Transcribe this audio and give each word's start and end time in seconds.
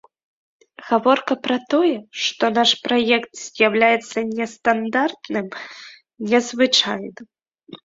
Гаворка 0.85 1.33
пра 1.47 1.57
тое, 1.73 1.91
што 2.21 2.43
наш 2.55 2.71
праект 2.87 3.31
з'яўляецца 3.43 4.17
нестандартным, 4.39 5.47
незвычайным. 6.35 7.25